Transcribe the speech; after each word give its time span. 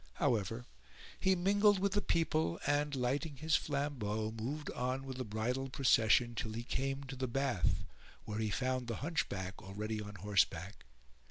However, 0.13 0.65
he 1.19 1.35
mingled 1.35 1.77
with 1.77 1.91
the 1.91 2.01
people 2.01 2.59
and, 2.65 2.95
lighting 2.95 3.35
his 3.35 3.55
flambeau, 3.55 4.31
moved 4.31 4.71
on 4.71 5.03
with 5.05 5.17
the 5.17 5.23
bridal 5.23 5.69
procession 5.69 6.33
till 6.33 6.53
he 6.53 6.63
came 6.63 7.03
to 7.03 7.15
the 7.15 7.27
bath 7.27 7.83
where 8.25 8.39
he 8.39 8.49
found 8.49 8.87
the 8.87 8.95
Hunchback 9.05 9.61
already 9.61 10.01
on 10.01 10.15
horseback. 10.15 10.85